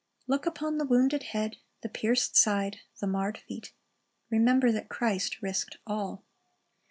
"^ 0.01 0.03
Look 0.25 0.47
upon 0.47 0.79
the 0.79 0.85
wounded 0.85 1.21
head, 1.21 1.57
the 1.83 1.87
pierced 1.87 2.35
side, 2.35 2.77
the 2.99 3.05
marred 3.05 3.37
feet. 3.37 3.71
Remember 4.31 4.71
that 4.71 4.89
Christ 4.89 5.39
risked 5.43 5.77
all. 5.85 6.23